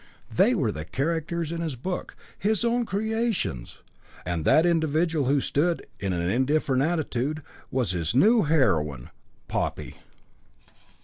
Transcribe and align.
They 0.35 0.55
were 0.55 0.71
the 0.71 0.83
characters 0.83 1.51
in 1.51 1.61
his 1.61 1.75
book, 1.75 2.15
his 2.35 2.65
own 2.65 2.87
creations. 2.87 3.81
And 4.25 4.45
that 4.45 4.65
individual 4.65 5.25
who 5.27 5.39
stood, 5.39 5.85
in 5.99 6.11
an 6.11 6.27
indifferent 6.27 6.81
attitude, 6.81 7.43
was 7.69 7.91
his 7.91 8.15
new 8.15 8.41
heroine, 8.41 9.11
Poppy. 9.47 9.97